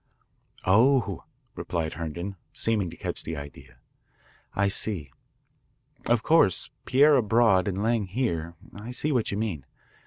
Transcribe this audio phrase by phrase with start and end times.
[0.65, 3.77] "Oh," replied Herndon, seeming to catch the idea.
[4.55, 5.11] "I see.
[6.07, 8.55] Of course Pierre abroad and Lang here.
[8.73, 9.63] I see what you mean.